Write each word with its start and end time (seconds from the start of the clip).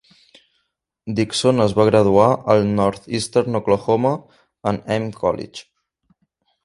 Dickson 1.19 1.63
es 1.65 1.75
va 1.81 1.85
graduar 1.89 2.29
al 2.53 2.63
Northeastern 2.79 3.59
Oklahoma 3.63 4.15
A 4.23 4.73
and 4.73 4.93
M 4.97 5.07
College. 5.21 5.67